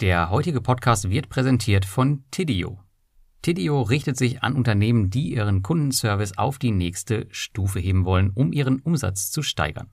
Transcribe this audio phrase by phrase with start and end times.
[0.00, 2.78] Der heutige Podcast wird präsentiert von Tidio.
[3.42, 8.50] Tidio richtet sich an Unternehmen, die ihren Kundenservice auf die nächste Stufe heben wollen, um
[8.54, 9.90] ihren Umsatz zu steigern.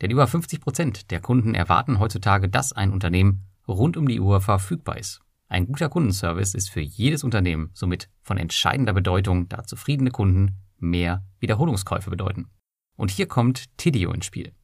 [0.00, 4.40] Denn über 50 Prozent der Kunden erwarten heutzutage, dass ein Unternehmen rund um die Uhr
[4.40, 5.20] verfügbar ist.
[5.46, 11.22] Ein guter Kundenservice ist für jedes Unternehmen somit von entscheidender Bedeutung, da zufriedene Kunden mehr
[11.38, 12.48] Wiederholungskäufe bedeuten.
[12.96, 14.54] Und hier kommt Tidio ins Spiel.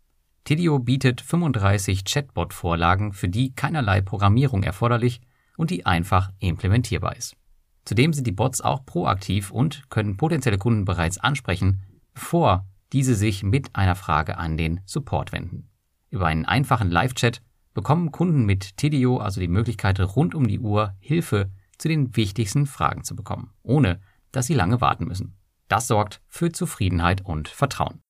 [0.47, 5.21] Tidio bietet 35 Chatbot-Vorlagen, für die keinerlei Programmierung erforderlich
[5.57, 7.35] und die einfach implementierbar ist.
[7.85, 11.83] Zudem sind die Bots auch proaktiv und können potenzielle Kunden bereits ansprechen,
[12.15, 15.69] bevor diese sich mit einer Frage an den Support wenden.
[16.11, 17.43] Über einen einfachen Live-Chat
[17.75, 22.67] bekommen Kunden mit Tidio also die Möglichkeit, rund um die Uhr Hilfe zu den wichtigsten
[22.67, 25.35] Fragen zu bekommen, ohne dass sie lange warten müssen.
[25.67, 28.01] Das sorgt für Zufriedenheit und Vertrauen.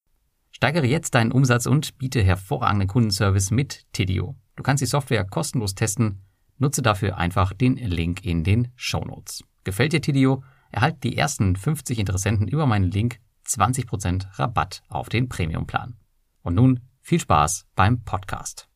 [0.56, 4.36] Steigere jetzt deinen Umsatz und biete hervorragenden Kundenservice mit Tidio.
[4.56, 6.22] Du kannst die Software kostenlos testen.
[6.56, 9.44] Nutze dafür einfach den Link in den Show Notes.
[9.64, 10.42] Gefällt dir Tidio?
[10.70, 15.98] Erhalt die ersten 50 Interessenten über meinen Link 20% Rabatt auf den Premiumplan.
[16.40, 18.66] Und nun viel Spaß beim Podcast.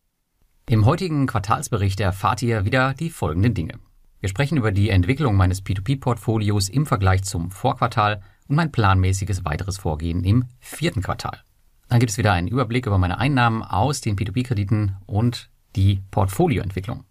[0.69, 3.81] Im heutigen Quartalsbericht erfahrt ihr wieder die folgenden Dinge.
[4.19, 9.79] Wir sprechen über die Entwicklung meines P2P-Portfolios im Vergleich zum Vorquartal und mein planmäßiges weiteres
[9.79, 11.43] Vorgehen im vierten Quartal.
[11.91, 17.03] Dann gibt es wieder einen Überblick über meine Einnahmen aus den P2P-Krediten und die Portfolioentwicklung.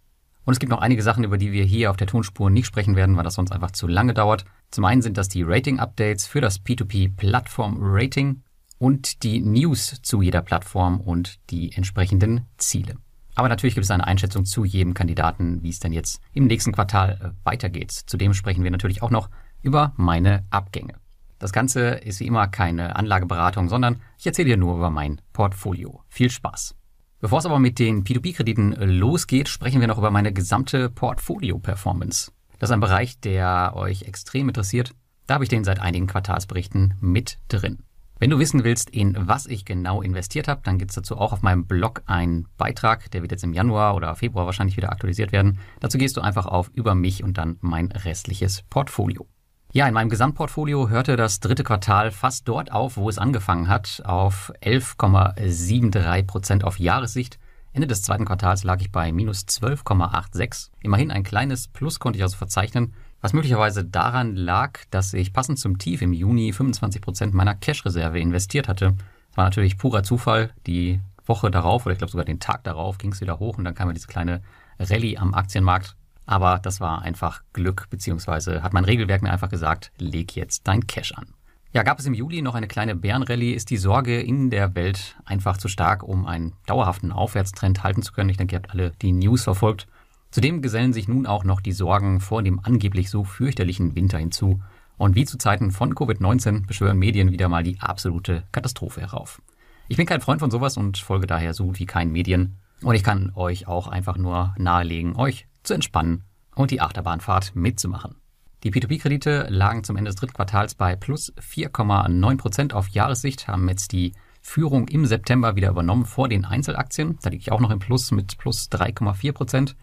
[0.46, 2.96] Und es gibt noch einige Sachen, über die wir hier auf der Tonspur nicht sprechen
[2.96, 4.46] werden, weil das sonst einfach zu lange dauert.
[4.72, 8.42] Zum einen sind das die Rating-Updates für das P2P-Plattform-Rating
[8.78, 12.96] und die News zu jeder Plattform und die entsprechenden Ziele.
[13.36, 16.72] Aber natürlich gibt es eine Einschätzung zu jedem Kandidaten, wie es denn jetzt im nächsten
[16.72, 17.92] Quartal äh, weitergeht.
[17.92, 19.30] Zudem sprechen wir natürlich auch noch
[19.62, 20.94] über meine Abgänge.
[21.40, 26.04] Das Ganze ist wie immer keine Anlageberatung, sondern ich erzähle dir nur über mein Portfolio.
[26.10, 26.76] Viel Spaß.
[27.22, 32.32] Bevor es aber mit den P2P-Krediten losgeht, sprechen wir noch über meine gesamte Portfolio-Performance.
[32.60, 34.94] Das ist ein Bereich, der euch extrem interessiert.
[35.28, 37.84] Da habe ich den seit einigen Quartalsberichten mit drin.
[38.20, 41.32] Wenn du wissen willst, in was ich genau investiert habe, dann gibt es dazu auch
[41.32, 45.32] auf meinem Blog einen Beitrag, der wird jetzt im Januar oder Februar wahrscheinlich wieder aktualisiert
[45.32, 45.60] werden.
[45.80, 49.26] Dazu gehst du einfach auf über mich und dann mein restliches Portfolio.
[49.72, 54.02] Ja, in meinem Gesamtportfolio hörte das dritte Quartal fast dort auf, wo es angefangen hat,
[54.04, 57.38] auf 11,73 Prozent auf Jahressicht.
[57.72, 60.72] Ende des zweiten Quartals lag ich bei minus 12,86.
[60.82, 65.60] Immerhin ein kleines Plus konnte ich also verzeichnen, was möglicherweise daran lag, dass ich passend
[65.60, 68.96] zum Tief im Juni 25 Prozent meiner Cash-Reserve investiert hatte.
[69.28, 70.50] Das war natürlich purer Zufall.
[70.66, 73.66] Die Woche darauf oder ich glaube sogar den Tag darauf ging es wieder hoch und
[73.66, 74.42] dann kam ja diese kleine
[74.80, 75.96] Rallye am Aktienmarkt.
[76.30, 80.86] Aber das war einfach Glück, beziehungsweise hat mein Regelwerk mir einfach gesagt, leg jetzt dein
[80.86, 81.34] Cash an.
[81.74, 85.18] Ja, gab es im Juli noch eine kleine Bärenrallye, ist die Sorge in der Welt
[85.26, 88.30] einfach zu stark, um einen dauerhaften Aufwärtstrend halten zu können.
[88.30, 89.88] Ich denke, ihr habt alle die News verfolgt.
[90.30, 94.62] Zudem gesellen sich nun auch noch die Sorgen vor dem angeblich so fürchterlichen Winter hinzu.
[94.98, 99.42] Und wie zu Zeiten von Covid-19 beschwören Medien wieder mal die absolute Katastrophe herauf.
[99.88, 102.58] Ich bin kein Freund von sowas und folge daher so gut wie keinen Medien.
[102.82, 106.24] Und ich kann euch auch einfach nur nahelegen, euch zu entspannen
[106.56, 108.16] und die Achterbahnfahrt mitzumachen.
[108.64, 113.70] Die P2P-Kredite lagen zum Ende des dritten Quartals bei plus 4,9 Prozent auf Jahressicht, haben
[113.70, 117.18] jetzt die Führung im September wieder übernommen vor den Einzelaktien.
[117.22, 119.76] Da liege ich auch noch im Plus mit plus 3,4 Prozent.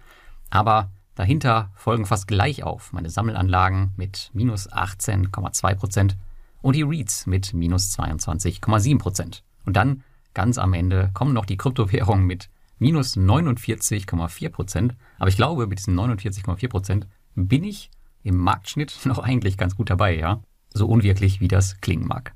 [0.51, 6.17] Aber dahinter folgen fast gleich auf meine Sammelanlagen mit minus 18,2 Prozent
[6.63, 9.43] und die REITs mit minus 22,7 Prozent.
[9.65, 10.03] Und dann
[10.35, 14.97] ganz am Ende kommen noch die Kryptowährungen mit minus 49,4 Prozent.
[15.19, 17.91] Aber ich glaube, mit diesen 49,4 Prozent bin ich
[18.23, 20.43] im Marktschnitt noch eigentlich ganz gut dabei, ja.
[20.73, 22.35] So unwirklich, wie das klingen mag.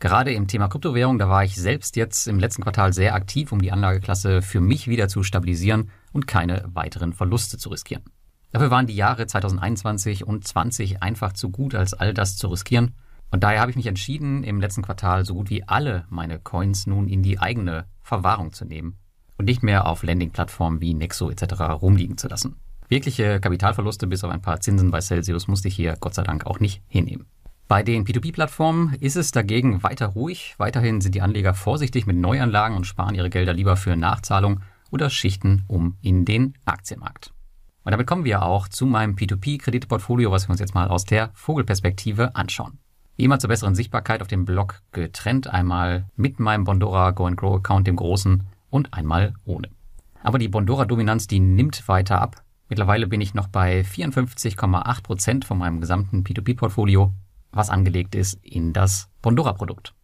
[0.00, 3.60] Gerade im Thema Kryptowährung, da war ich selbst jetzt im letzten Quartal sehr aktiv, um
[3.60, 8.04] die Anlageklasse für mich wieder zu stabilisieren und keine weiteren Verluste zu riskieren.
[8.52, 12.94] Dafür waren die Jahre 2021 und 20 einfach zu gut, als all das zu riskieren.
[13.30, 16.86] Und daher habe ich mich entschieden, im letzten Quartal so gut wie alle meine Coins
[16.86, 18.96] nun in die eigene Verwahrung zu nehmen
[19.38, 21.60] und nicht mehr auf Landing-Plattformen wie Nexo etc.
[21.80, 22.56] rumliegen zu lassen.
[22.88, 26.46] Wirkliche Kapitalverluste bis auf ein paar Zinsen bei Celsius musste ich hier Gott sei Dank
[26.46, 27.26] auch nicht hinnehmen.
[27.68, 30.54] Bei den P2P-Plattformen ist es dagegen weiter ruhig.
[30.56, 35.10] Weiterhin sind die Anleger vorsichtig mit Neuanlagen und sparen ihre Gelder lieber für Nachzahlung oder
[35.10, 37.34] schichten um in den Aktienmarkt.
[37.84, 41.30] Und damit kommen wir auch zu meinem P2P-Kreditportfolio, was wir uns jetzt mal aus der
[41.34, 42.78] Vogelperspektive anschauen.
[43.16, 47.56] Wie immer zur besseren Sichtbarkeit auf dem Blog getrennt, einmal mit meinem Bondora Go Grow
[47.56, 49.68] Account, dem großen, und einmal ohne.
[50.22, 52.42] Aber die Bondora-Dominanz, die nimmt weiter ab.
[52.68, 57.14] Mittlerweile bin ich noch bei 54,8 Prozent von meinem gesamten P2P-Portfolio,
[57.50, 59.94] was angelegt ist in das Bondora-Produkt.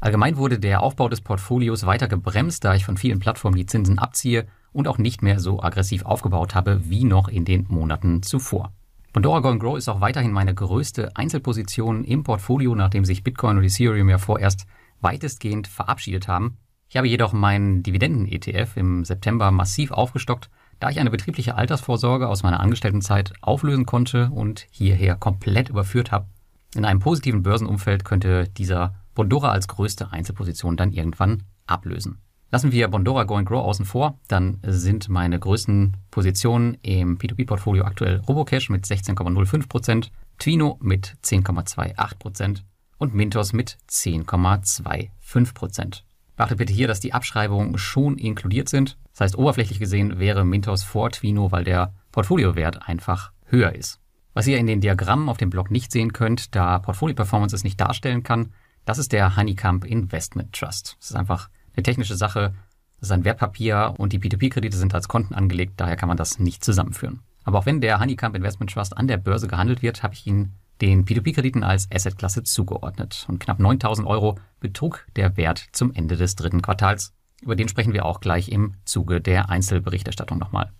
[0.00, 3.98] Allgemein wurde der Aufbau des Portfolios weiter gebremst, da ich von vielen Plattformen die Zinsen
[3.98, 8.72] abziehe und auch nicht mehr so aggressiv aufgebaut habe wie noch in den Monaten zuvor.
[9.12, 13.64] Pandora Go Grow ist auch weiterhin meine größte Einzelposition im Portfolio, nachdem sich Bitcoin und
[13.64, 14.66] Ethereum ja vorerst
[15.00, 16.58] weitestgehend verabschiedet haben.
[16.88, 20.48] Ich habe jedoch meinen Dividenden-ETF im September massiv aufgestockt,
[20.80, 26.28] da ich eine betriebliche Altersvorsorge aus meiner Angestelltenzeit auflösen konnte und hierher komplett überführt habe.
[26.74, 32.20] In einem positiven Börsenumfeld könnte dieser Bondora als größte Einzelposition dann irgendwann ablösen.
[32.50, 38.22] Lassen wir Bondora Go Grow außen vor, dann sind meine größten Positionen im P2P-Portfolio aktuell
[38.26, 40.08] Robocash mit 16,05%,
[40.38, 42.62] Twino mit 10,28%
[42.96, 46.04] und Mintos mit 10,25%.
[46.38, 48.96] Beachtet bitte hier, dass die Abschreibungen schon inkludiert sind.
[49.10, 53.98] Das heißt, oberflächlich gesehen wäre Mintos vor Twino, weil der Portfoliowert einfach höher ist.
[54.34, 57.64] Was ihr in den Diagrammen auf dem Blog nicht sehen könnt, da Portfolio Performance es
[57.64, 58.52] nicht darstellen kann,
[58.84, 60.96] das ist der Honeycomb Investment Trust.
[61.00, 62.54] Das ist einfach eine technische Sache.
[63.00, 66.38] Das ist ein Wertpapier und die P2P-Kredite sind als Konten angelegt, daher kann man das
[66.38, 67.18] nicht zusammenführen.
[67.42, 70.52] Aber auch wenn der Honeycomb Investment Trust an der Börse gehandelt wird, habe ich ihn
[70.80, 73.26] den P2P-Krediten als Assetklasse zugeordnet.
[73.28, 77.12] Und knapp 9000 Euro betrug der Wert zum Ende des dritten Quartals.
[77.40, 80.72] Über den sprechen wir auch gleich im Zuge der Einzelberichterstattung nochmal.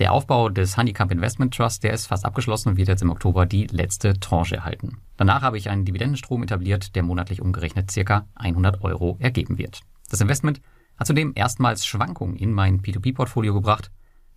[0.01, 3.45] Der Aufbau des Honeycomb Investment Trust, der ist fast abgeschlossen und wird jetzt im Oktober
[3.47, 4.97] die letzte Tranche erhalten.
[5.17, 8.27] Danach habe ich einen Dividendenstrom etabliert, der monatlich umgerechnet ca.
[8.35, 9.83] 100 Euro ergeben wird.
[10.09, 10.61] Das Investment
[10.97, 13.91] hat zudem erstmals Schwankungen in mein P2P-Portfolio gebracht.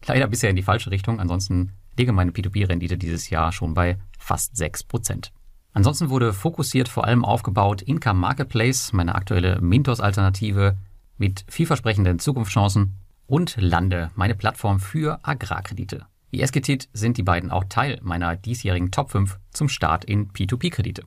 [0.06, 4.56] Leider bisher in die falsche Richtung, ansonsten liege meine P2P-Rendite dieses Jahr schon bei fast
[4.56, 5.32] 6%.
[5.74, 10.78] Ansonsten wurde fokussiert vor allem aufgebaut Income Marketplace, meine aktuelle Mintos-Alternative
[11.18, 16.06] mit vielversprechenden Zukunftschancen und Lande, meine Plattform für Agrarkredite.
[16.32, 21.04] Die SGT sind die beiden auch Teil meiner diesjährigen Top 5 zum Start in P2P-Kredite.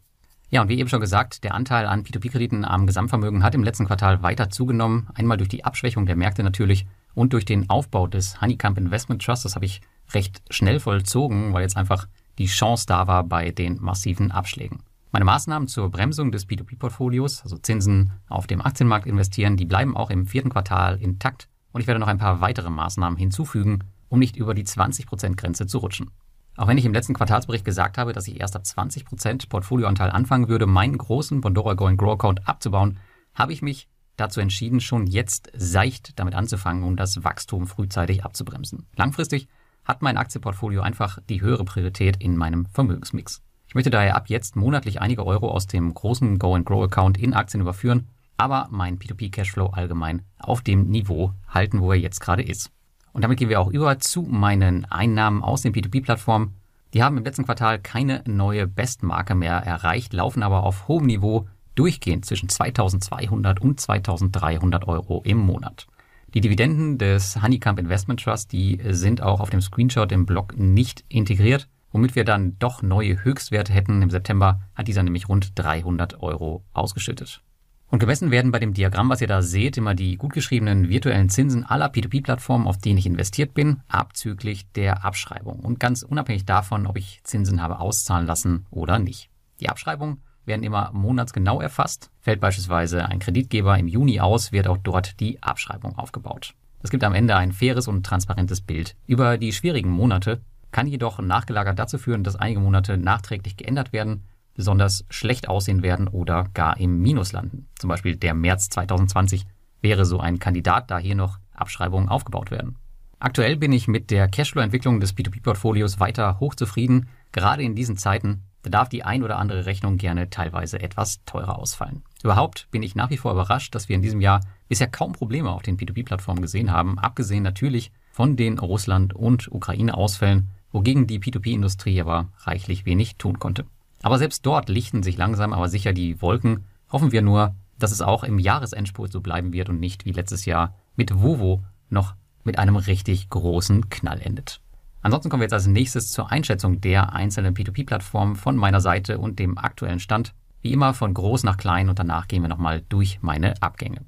[0.50, 3.87] Ja, und wie eben schon gesagt, der Anteil an P2P-Krediten am Gesamtvermögen hat im letzten
[3.87, 5.09] Quartal weiter zugenommen.
[5.15, 9.44] Einmal durch die Abschwächung der Märkte natürlich und durch den Aufbau des Honeycomb Investment Trust.
[9.44, 9.80] Das habe ich
[10.12, 12.06] recht schnell vollzogen, weil jetzt einfach
[12.38, 14.80] die Chance da war bei den massiven Abschlägen.
[15.10, 20.10] Meine Maßnahmen zur Bremsung des P2P-Portfolios, also Zinsen auf dem Aktienmarkt investieren, die bleiben auch
[20.10, 24.36] im vierten Quartal intakt und ich werde noch ein paar weitere Maßnahmen hinzufügen, um nicht
[24.36, 26.10] über die 20%-Grenze zu rutschen.
[26.58, 30.48] Auch wenn ich im letzten Quartalsbericht gesagt habe, dass ich erst ab 20% Portfolioanteil anfangen
[30.48, 32.98] würde, meinen großen Bondora Go Grow Account abzubauen,
[33.34, 38.86] habe ich mich dazu entschieden, schon jetzt seicht damit anzufangen, um das Wachstum frühzeitig abzubremsen.
[38.96, 39.48] Langfristig
[39.84, 43.42] hat mein Aktienportfolio einfach die höhere Priorität in meinem Vermögensmix.
[43.68, 47.34] Ich möchte daher ab jetzt monatlich einige Euro aus dem großen Go Grow Account in
[47.34, 52.42] Aktien überführen, aber meinen P2P Cashflow allgemein auf dem Niveau halten, wo er jetzt gerade
[52.42, 52.70] ist.
[53.12, 56.54] Und damit gehen wir auch über zu meinen Einnahmen aus den P2P-Plattformen.
[56.92, 61.49] Die haben im letzten Quartal keine neue Bestmarke mehr erreicht, laufen aber auf hohem Niveau
[61.76, 65.87] durchgehend zwischen 2200 und 2300 Euro im Monat.
[66.35, 71.04] Die Dividenden des Honeycomb Investment Trust, die sind auch auf dem Screenshot im Blog nicht
[71.09, 74.02] integriert, womit wir dann doch neue Höchstwerte hätten.
[74.02, 77.42] Im September hat dieser nämlich rund 300 Euro ausgeschüttet.
[77.88, 81.28] Und gemessen werden bei dem Diagramm, was ihr da seht, immer die gut geschriebenen virtuellen
[81.28, 85.61] Zinsen aller P2P-Plattformen, auf denen ich investiert bin, abzüglich der Abschreibung.
[85.61, 89.30] Und ganz unabhängig davon, ob ich Zinsen habe auszahlen lassen oder nicht.
[89.61, 92.11] Die Abschreibungen werden immer monatsgenau erfasst.
[92.21, 96.55] Fällt beispielsweise ein Kreditgeber im Juni aus, wird auch dort die Abschreibung aufgebaut.
[96.83, 101.21] Das gibt am Ende ein faires und transparentes Bild über die schwierigen Monate, kann jedoch
[101.21, 104.25] nachgelagert dazu führen, dass einige Monate nachträglich geändert werden,
[104.55, 107.69] besonders schlecht aussehen werden oder gar im Minus landen.
[107.79, 109.47] Zum Beispiel der März 2020
[109.81, 112.76] wäre so ein Kandidat, da hier noch Abschreibungen aufgebaut werden.
[113.19, 117.09] Aktuell bin ich mit der Cashflow-Entwicklung des P2P-Portfolios weiter hochzufrieden.
[117.33, 121.56] Gerade in diesen Zeiten da darf die ein oder andere Rechnung gerne teilweise etwas teurer
[121.56, 122.02] ausfallen.
[122.25, 125.50] Überhaupt bin ich nach wie vor überrascht, dass wir in diesem Jahr bisher kaum Probleme
[125.50, 132.00] auf den P2P-Plattformen gesehen haben, abgesehen natürlich von den Russland- und Ukraine-Ausfällen, wogegen die P2P-Industrie
[132.00, 133.66] aber reichlich wenig tun konnte.
[134.02, 136.64] Aber selbst dort lichten sich langsam aber sicher die Wolken.
[136.90, 140.44] Hoffen wir nur, dass es auch im Jahresendspurt so bleiben wird und nicht wie letztes
[140.44, 144.61] Jahr mit Vovo noch mit einem richtig großen Knall endet.
[145.06, 149.38] Ansonsten kommen wir jetzt als nächstes zur Einschätzung der einzelnen P2P-Plattformen von meiner Seite und
[149.38, 150.34] dem aktuellen Stand.
[150.62, 154.00] Wie immer von groß nach klein und danach gehen wir nochmal durch meine Abgänge.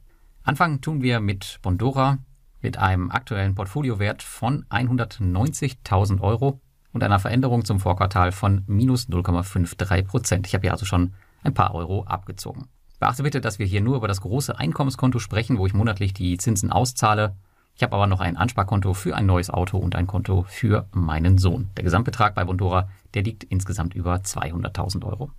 [0.43, 2.19] Anfangen tun wir mit Bondora
[2.61, 6.61] mit einem aktuellen Portfoliowert von 190.000 Euro
[6.93, 10.49] und einer Veränderung zum Vorquartal von minus 0,53 Prozent.
[10.49, 11.15] Ich habe hier also schon
[11.45, 12.67] ein paar Euro abgezogen.
[12.99, 16.39] Beachte bitte, dass wir hier nur über das große Einkommenskonto sprechen, wo ich monatlich die
[16.39, 17.37] Zinsen auszahle.
[17.79, 21.39] Ich habe aber noch ein Ansparkonto für ein neues Auto und ein Konto für meinen
[21.39, 21.71] Sohn.
[21.77, 25.31] Der Gesamtbetrag bei Bondora, der liegt insgesamt über 200.000 Euro.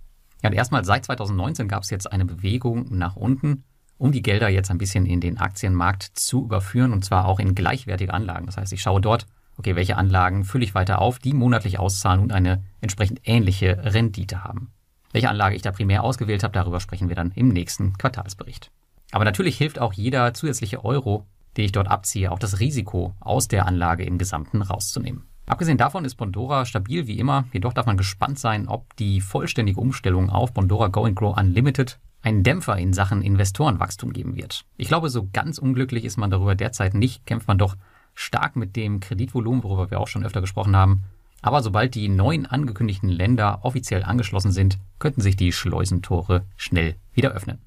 [0.42, 3.64] Ja, und erstmal seit 2019 gab es jetzt eine Bewegung nach unten,
[3.98, 7.54] um die Gelder jetzt ein bisschen in den Aktienmarkt zu überführen und zwar auch in
[7.54, 8.46] gleichwertige Anlagen.
[8.46, 9.26] Das heißt, ich schaue dort,
[9.58, 14.44] okay, welche Anlagen fülle ich weiter auf, die monatlich auszahlen und eine entsprechend ähnliche Rendite
[14.44, 14.70] haben.
[15.12, 18.70] Welche Anlage ich da primär ausgewählt habe, darüber sprechen wir dann im nächsten Quartalsbericht.
[19.12, 21.26] Aber natürlich hilft auch jeder zusätzliche Euro,
[21.56, 25.24] den ich dort abziehe, auch das Risiko aus der Anlage im Gesamten rauszunehmen.
[25.46, 29.80] Abgesehen davon ist Bondora stabil wie immer, jedoch darf man gespannt sein, ob die vollständige
[29.80, 34.64] Umstellung auf Bondora Go and Grow Unlimited einen Dämpfer in Sachen Investorenwachstum geben wird.
[34.76, 37.76] Ich glaube, so ganz unglücklich ist man darüber derzeit nicht, kämpft man doch
[38.14, 41.04] stark mit dem Kreditvolumen, worüber wir auch schon öfter gesprochen haben,
[41.42, 47.30] aber sobald die neuen angekündigten Länder offiziell angeschlossen sind, könnten sich die Schleusentore schnell wieder
[47.30, 47.58] öffnen.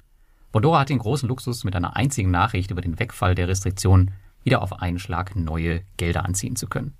[0.54, 4.12] Bondora hat den großen Luxus, mit einer einzigen Nachricht über den Wegfall der Restriktionen
[4.44, 6.94] wieder auf einen Schlag neue Gelder anziehen zu können.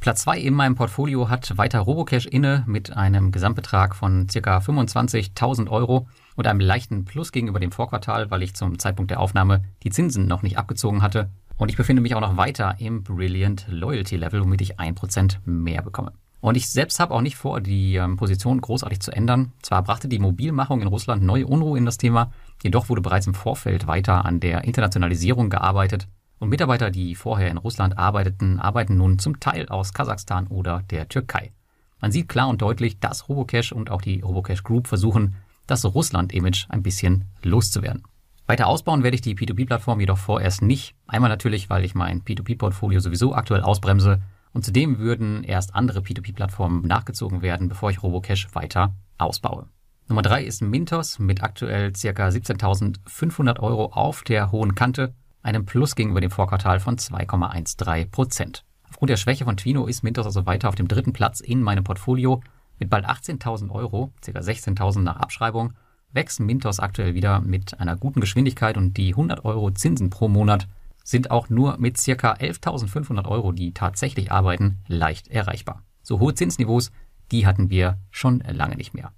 [0.00, 4.58] Platz 2 in meinem Portfolio hat weiter Robocash inne mit einem Gesamtbetrag von ca.
[4.58, 9.64] 25.000 Euro und einem leichten Plus gegenüber dem Vorquartal, weil ich zum Zeitpunkt der Aufnahme
[9.82, 13.64] die Zinsen noch nicht abgezogen hatte und ich befinde mich auch noch weiter im Brilliant
[13.70, 16.12] Loyalty Level, womit ich 1% mehr bekomme.
[16.40, 19.52] Und ich selbst habe auch nicht vor, die ähm, Position großartig zu ändern.
[19.62, 23.34] Zwar brachte die Mobilmachung in Russland neue Unruhe in das Thema, jedoch wurde bereits im
[23.34, 29.18] Vorfeld weiter an der Internationalisierung gearbeitet und Mitarbeiter, die vorher in Russland arbeiteten, arbeiten nun
[29.18, 31.52] zum Teil aus Kasachstan oder der Türkei.
[32.00, 35.36] Man sieht klar und deutlich, dass Robocash und auch die Robocash Group versuchen,
[35.66, 38.02] das Russland-Image ein bisschen loszuwerden.
[38.46, 40.96] Weiter ausbauen werde ich die P2P-Plattform jedoch vorerst nicht.
[41.06, 46.86] Einmal natürlich, weil ich mein P2P-Portfolio sowieso aktuell ausbremse und zudem würden erst andere P2P-Plattformen
[46.86, 49.68] nachgezogen werden, bevor ich Robocash weiter ausbaue.
[50.10, 52.26] Nummer drei ist Mintos mit aktuell ca.
[52.26, 58.64] 17.500 Euro auf der hohen Kante, einem Plus gegenüber dem Vorquartal von 2,13 Prozent.
[58.88, 61.84] Aufgrund der Schwäche von Twino ist Mintos also weiter auf dem dritten Platz in meinem
[61.84, 62.42] Portfolio
[62.80, 64.32] mit bald 18.000 Euro, ca.
[64.32, 65.74] 16.000 nach Abschreibung
[66.12, 70.66] wächst Mintos aktuell wieder mit einer guten Geschwindigkeit und die 100 Euro Zinsen pro Monat
[71.04, 72.32] sind auch nur mit ca.
[72.32, 75.84] 11.500 Euro, die tatsächlich arbeiten, leicht erreichbar.
[76.02, 76.90] So hohe Zinsniveaus,
[77.30, 79.12] die hatten wir schon lange nicht mehr.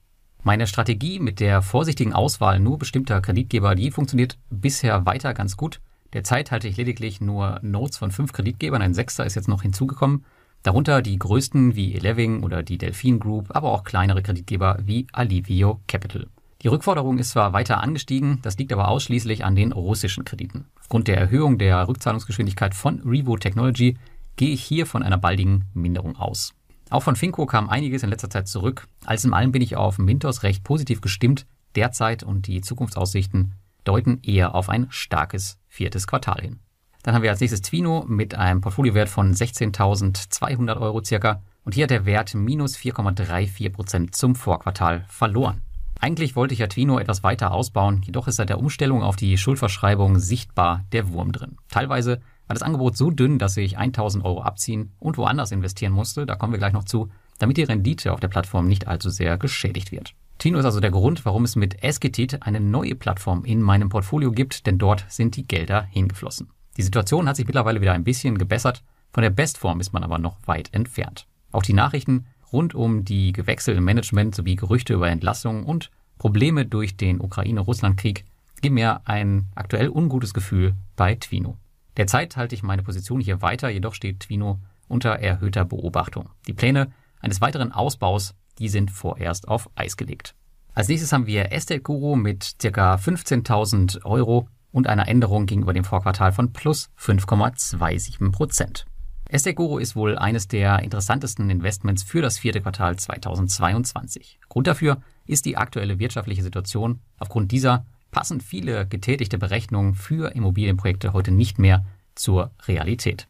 [0.44, 5.80] Meine Strategie mit der vorsichtigen Auswahl nur bestimmter Kreditgeber, die funktioniert bisher weiter ganz gut.
[6.12, 10.24] Derzeit halte ich lediglich nur Notes von fünf Kreditgebern, ein Sechster ist jetzt noch hinzugekommen.
[10.64, 15.80] Darunter die größten wie Eleving oder die Delphin Group, aber auch kleinere Kreditgeber wie Alivio
[15.86, 16.26] Capital.
[16.62, 20.66] Die Rückforderung ist zwar weiter angestiegen, das liegt aber ausschließlich an den russischen Krediten.
[20.80, 23.96] Aufgrund der Erhöhung der Rückzahlungsgeschwindigkeit von Revo Technology
[24.34, 26.52] gehe ich hier von einer baldigen Minderung aus.
[26.92, 28.86] Auch von Finco kam einiges in letzter Zeit zurück.
[29.06, 34.20] Alles in allem bin ich auf Mintos recht positiv gestimmt derzeit und die Zukunftsaussichten deuten
[34.22, 36.58] eher auf ein starkes viertes Quartal hin.
[37.02, 41.84] Dann haben wir als nächstes Twino mit einem Portfoliowert von 16.200 Euro circa und hier
[41.84, 45.62] hat der Wert minus 4,34% zum Vorquartal verloren.
[45.98, 49.38] Eigentlich wollte ich ja Twino etwas weiter ausbauen, jedoch ist seit der Umstellung auf die
[49.38, 51.56] Schuldverschreibung sichtbar der Wurm drin.
[51.70, 52.20] Teilweise
[52.52, 56.34] war das Angebot so dünn, dass ich 1000 Euro abziehen und woanders investieren musste, da
[56.34, 59.90] kommen wir gleich noch zu, damit die Rendite auf der Plattform nicht allzu sehr geschädigt
[59.90, 60.12] wird.
[60.38, 64.32] Twino ist also der Grund, warum es mit Esketit eine neue Plattform in meinem Portfolio
[64.32, 66.50] gibt, denn dort sind die Gelder hingeflossen.
[66.76, 68.82] Die Situation hat sich mittlerweile wieder ein bisschen gebessert,
[69.14, 71.26] von der Bestform ist man aber noch weit entfernt.
[71.52, 76.98] Auch die Nachrichten rund um die gewechselte Management sowie Gerüchte über Entlassungen und Probleme durch
[76.98, 78.26] den Ukraine-Russland-Krieg
[78.60, 81.56] geben mir ein aktuell ungutes Gefühl bei Twino.
[81.96, 86.30] Derzeit halte ich meine Position hier weiter, jedoch steht Twino unter erhöhter Beobachtung.
[86.46, 90.34] Die Pläne eines weiteren Ausbaus, die sind vorerst auf Eis gelegt.
[90.74, 92.94] Als nächstes haben wir Estate Guru mit ca.
[92.94, 98.86] 15.000 Euro und einer Änderung gegenüber dem Vorquartal von plus 5,27 Prozent.
[99.28, 104.40] Estegoro ist wohl eines der interessantesten Investments für das vierte Quartal 2022.
[104.48, 107.00] Grund dafür ist die aktuelle wirtschaftliche Situation.
[107.18, 113.26] Aufgrund dieser passen viele getätigte Berechnungen für Immobilienprojekte heute nicht mehr zur Realität.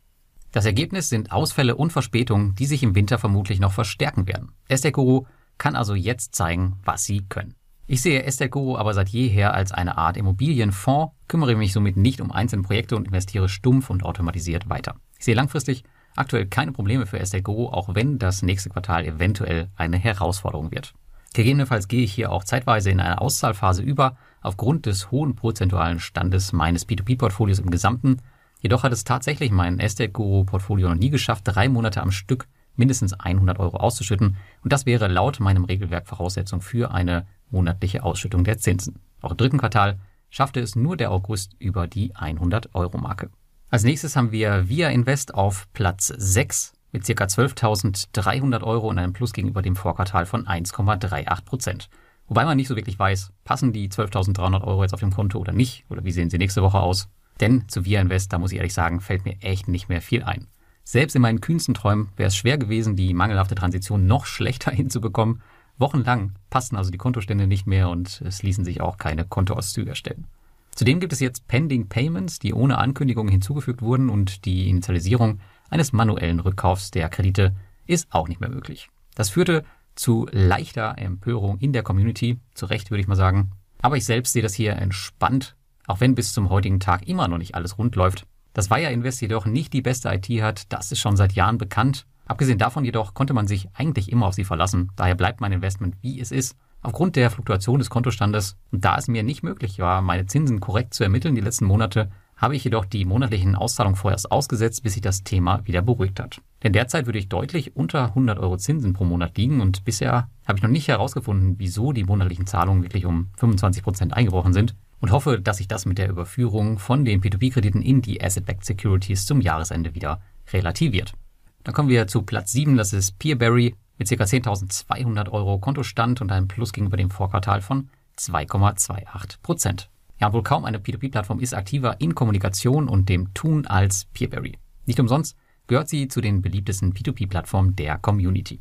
[0.51, 4.53] Das Ergebnis sind Ausfälle und Verspätungen, die sich im Winter vermutlich noch verstärken werden.
[4.69, 7.55] Estegoro kann also jetzt zeigen, was sie können.
[7.87, 12.31] Ich sehe Estate aber seit jeher als eine Art Immobilienfonds, kümmere mich somit nicht um
[12.31, 14.97] einzelne Projekte und investiere stumpf und automatisiert weiter.
[15.19, 15.85] Ich sehe langfristig
[16.17, 20.95] aktuell keine Probleme für Estate auch wenn das nächste Quartal eventuell eine Herausforderung wird.
[21.35, 26.53] Gegebenenfalls gehe ich hier auch zeitweise in eine Auszahlphase über, aufgrund des hohen prozentualen Standes
[26.53, 28.19] meines P2P-Portfolios im Gesamten.
[28.61, 32.47] Jedoch hat es tatsächlich mein Estate Portfolio noch nie geschafft, drei Monate am Stück
[32.77, 34.37] mindestens 100 Euro auszuschütten.
[34.63, 39.01] Und das wäre laut meinem Regelwerk Voraussetzung für eine monatliche Ausschüttung der Zinsen.
[39.21, 39.99] Auch im dritten Quartal
[40.31, 43.31] schaffte es nur der August über die 100 Euro Marke.
[43.69, 47.25] Als nächstes haben wir Via Invest auf Platz 6 mit ca.
[47.25, 51.89] 12.300 Euro und einem Plus gegenüber dem Vorquartal von 1,38 Prozent.
[52.29, 55.53] Wobei man nicht so wirklich weiß, passen die 12.300 Euro jetzt auf dem Konto oder
[55.53, 57.09] nicht, oder wie sehen sie nächste Woche aus.
[57.41, 60.23] Denn zu Via Invest, da muss ich ehrlich sagen, fällt mir echt nicht mehr viel
[60.23, 60.47] ein.
[60.85, 65.43] Selbst in meinen kühnsten Träumen wäre es schwer gewesen, die mangelhafte Transition noch schlechter hinzubekommen.
[65.79, 70.27] Wochenlang passten also die Kontostände nicht mehr und es ließen sich auch keine Kontoauszüge erstellen.
[70.75, 75.93] Zudem gibt es jetzt Pending Payments, die ohne Ankündigung hinzugefügt wurden und die Initialisierung eines
[75.93, 77.55] manuellen Rückkaufs der Kredite
[77.87, 78.89] ist auch nicht mehr möglich.
[79.15, 83.53] Das führte zu leichter Empörung in der Community, zu Recht würde ich mal sagen.
[83.81, 85.57] Aber ich selbst sehe das hier entspannt,
[85.87, 88.27] auch wenn bis zum heutigen Tag immer noch nicht alles rund läuft.
[88.55, 92.07] Dass Wire Invest jedoch nicht die beste IT hat, das ist schon seit Jahren bekannt.
[92.27, 94.91] Abgesehen davon jedoch konnte man sich eigentlich immer auf sie verlassen.
[94.97, 96.57] Daher bleibt mein Investment wie es ist.
[96.83, 100.95] Aufgrund der Fluktuation des Kontostandes und da es mir nicht möglich war, meine Zinsen korrekt
[100.95, 102.11] zu ermitteln die letzten Monate,
[102.43, 106.41] habe ich jedoch die monatlichen Auszahlungen vorerst ausgesetzt, bis sich das Thema wieder beruhigt hat.
[106.65, 110.59] Denn derzeit würde ich deutlich unter 100 Euro Zinsen pro Monat liegen und bisher habe
[110.59, 115.13] ich noch nicht herausgefunden, wieso die monatlichen Zahlungen wirklich um 25 Prozent eingebrochen sind und
[115.13, 119.41] hoffe, dass sich das mit der Überführung von den P2P-Krediten in die Asset-Backed Securities zum
[119.41, 120.21] Jahresende wieder
[120.53, 121.15] relativiert.
[121.63, 124.25] Dann kommen wir zu Platz 7, das ist Peerberry mit ca.
[124.25, 129.92] 10.200 Euro Kontostand und einem Plus gegenüber dem Vorquartal von 2,28 Prozent.
[130.23, 134.57] Ja, wohl kaum eine P2P-Plattform ist aktiver in Kommunikation und dem Tun als Peerberry.
[134.87, 138.61] Nicht umsonst gehört sie zu den beliebtesten P2P-Plattformen der Community.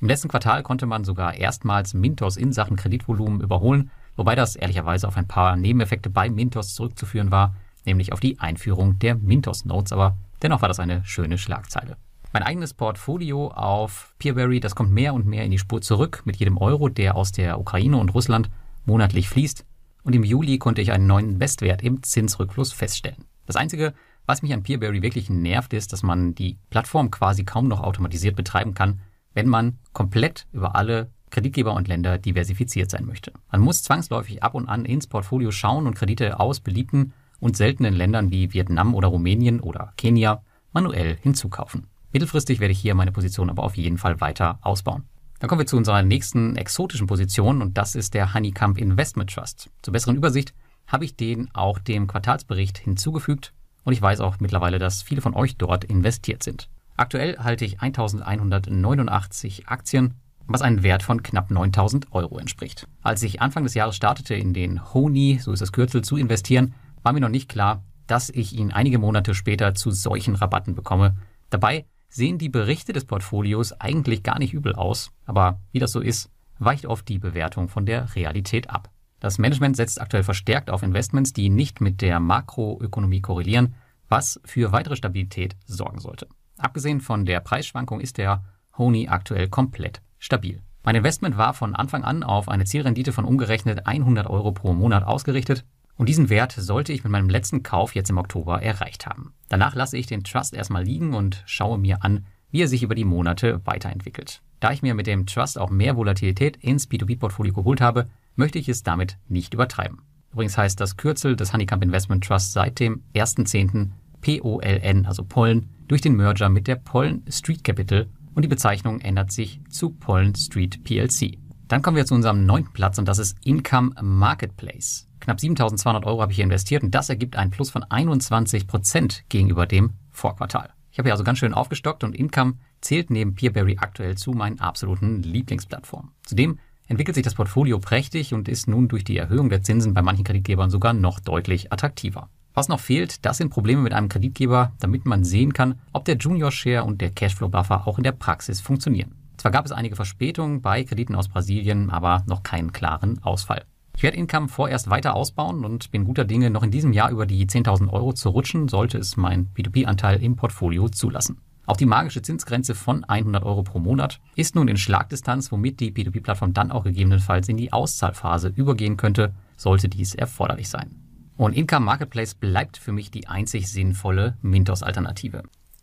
[0.00, 5.08] Im letzten Quartal konnte man sogar erstmals Mintos in Sachen Kreditvolumen überholen, wobei das ehrlicherweise
[5.08, 9.92] auf ein paar Nebeneffekte bei Mintos zurückzuführen war, nämlich auf die Einführung der Mintos Notes,
[9.92, 11.96] aber dennoch war das eine schöne Schlagzeile.
[12.32, 16.36] Mein eigenes Portfolio auf Peerberry, das kommt mehr und mehr in die Spur zurück mit
[16.36, 18.48] jedem Euro, der aus der Ukraine und Russland
[18.84, 19.64] monatlich fließt
[20.02, 23.24] und im Juli konnte ich einen neuen Bestwert im Zinsrückfluss feststellen.
[23.46, 23.94] Das Einzige,
[24.26, 28.36] was mich an Peerberry wirklich nervt, ist, dass man die Plattform quasi kaum noch automatisiert
[28.36, 29.00] betreiben kann,
[29.34, 33.32] wenn man komplett über alle Kreditgeber und Länder diversifiziert sein möchte.
[33.50, 37.94] Man muss zwangsläufig ab und an ins Portfolio schauen und Kredite aus beliebten und seltenen
[37.94, 41.86] Ländern wie Vietnam oder Rumänien oder Kenia manuell hinzukaufen.
[42.12, 45.04] Mittelfristig werde ich hier meine Position aber auf jeden Fall weiter ausbauen.
[45.40, 49.70] Dann kommen wir zu unserer nächsten exotischen Position und das ist der Honeycomb Investment Trust.
[49.80, 50.52] Zur besseren Übersicht
[50.86, 55.34] habe ich den auch dem Quartalsbericht hinzugefügt und ich weiß auch mittlerweile, dass viele von
[55.34, 56.68] euch dort investiert sind.
[56.98, 60.14] Aktuell halte ich 1189 Aktien,
[60.46, 62.86] was einen Wert von knapp 9000 Euro entspricht.
[63.00, 66.74] Als ich Anfang des Jahres startete, in den Honey, so ist das Kürzel, zu investieren,
[67.02, 71.16] war mir noch nicht klar, dass ich ihn einige Monate später zu solchen Rabatten bekomme.
[71.48, 76.00] Dabei sehen die Berichte des Portfolios eigentlich gar nicht übel aus, aber wie das so
[76.00, 78.90] ist, weicht oft die Bewertung von der Realität ab.
[79.20, 83.74] Das Management setzt aktuell verstärkt auf Investments, die nicht mit der Makroökonomie korrelieren,
[84.08, 86.26] was für weitere Stabilität sorgen sollte.
[86.58, 88.44] Abgesehen von der Preisschwankung ist der
[88.76, 90.60] Honey aktuell komplett stabil.
[90.82, 95.04] Mein Investment war von Anfang an auf eine Zielrendite von umgerechnet 100 Euro pro Monat
[95.04, 95.64] ausgerichtet
[96.00, 99.34] und diesen Wert sollte ich mit meinem letzten Kauf jetzt im Oktober erreicht haben.
[99.50, 102.94] Danach lasse ich den Trust erstmal liegen und schaue mir an, wie er sich über
[102.94, 104.40] die Monate weiterentwickelt.
[104.60, 108.70] Da ich mir mit dem Trust auch mehr Volatilität ins B2B-Portfolio geholt habe, möchte ich
[108.70, 109.98] es damit nicht übertreiben.
[110.32, 113.90] Übrigens heißt das Kürzel des Honeycomb Investment Trust seit dem 1.10.
[114.22, 119.32] POLN, also Pollen, durch den Merger mit der Pollen Street Capital und die Bezeichnung ändert
[119.32, 121.36] sich zu Pollen Street PLC.
[121.68, 125.09] Dann kommen wir zu unserem neunten Platz und das ist Income Marketplace.
[125.20, 129.24] Knapp 7.200 Euro habe ich hier investiert und das ergibt einen Plus von 21 Prozent
[129.28, 130.70] gegenüber dem Vorquartal.
[130.90, 134.60] Ich habe hier also ganz schön aufgestockt und Income zählt neben Peerberry aktuell zu meinen
[134.60, 136.10] absoluten Lieblingsplattformen.
[136.24, 140.02] Zudem entwickelt sich das Portfolio prächtig und ist nun durch die Erhöhung der Zinsen bei
[140.02, 142.28] manchen Kreditgebern sogar noch deutlich attraktiver.
[142.52, 146.16] Was noch fehlt, das sind Probleme mit einem Kreditgeber, damit man sehen kann, ob der
[146.16, 149.14] Junior Share und der Cashflow Buffer auch in der Praxis funktionieren.
[149.36, 153.64] Zwar gab es einige Verspätungen bei Krediten aus Brasilien, aber noch keinen klaren Ausfall.
[153.96, 157.26] Ich werde Income vorerst weiter ausbauen und bin guter Dinge, noch in diesem Jahr über
[157.26, 161.38] die 10.000 Euro zu rutschen, sollte es mein P2P-Anteil im Portfolio zulassen.
[161.66, 165.92] Auch die magische Zinsgrenze von 100 Euro pro Monat ist nun in Schlagdistanz, womit die
[165.92, 170.96] P2P-Plattform dann auch gegebenenfalls in die Auszahlphase übergehen könnte, sollte dies erforderlich sein.
[171.36, 175.42] Und Income Marketplace bleibt für mich die einzig sinnvolle Mintos-Alternative.